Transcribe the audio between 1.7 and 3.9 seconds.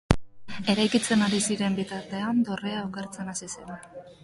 bitartean, dorrea okertzen hasi zen.